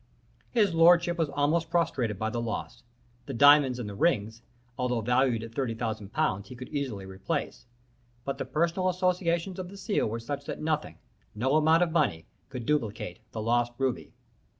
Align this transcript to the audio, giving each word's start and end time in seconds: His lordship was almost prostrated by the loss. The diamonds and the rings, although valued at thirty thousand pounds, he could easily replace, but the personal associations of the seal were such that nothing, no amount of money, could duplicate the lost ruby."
His 0.49 0.73
lordship 0.73 1.19
was 1.19 1.29
almost 1.29 1.69
prostrated 1.69 2.17
by 2.17 2.31
the 2.31 2.41
loss. 2.41 2.81
The 3.27 3.35
diamonds 3.35 3.77
and 3.77 3.87
the 3.87 3.93
rings, 3.93 4.41
although 4.75 5.01
valued 5.01 5.43
at 5.43 5.53
thirty 5.53 5.75
thousand 5.75 6.11
pounds, 6.11 6.49
he 6.49 6.55
could 6.55 6.69
easily 6.69 7.05
replace, 7.05 7.67
but 8.25 8.39
the 8.39 8.45
personal 8.45 8.89
associations 8.89 9.59
of 9.59 9.69
the 9.69 9.77
seal 9.77 10.07
were 10.07 10.19
such 10.19 10.45
that 10.45 10.59
nothing, 10.59 10.97
no 11.35 11.55
amount 11.55 11.83
of 11.83 11.91
money, 11.91 12.25
could 12.49 12.65
duplicate 12.65 13.19
the 13.31 13.43
lost 13.43 13.73
ruby." 13.77 14.11